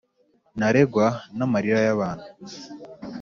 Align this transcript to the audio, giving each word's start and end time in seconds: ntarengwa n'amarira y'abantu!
ntarengwa 0.57 1.07
n'amarira 1.37 1.79
y'abantu! 1.87 2.27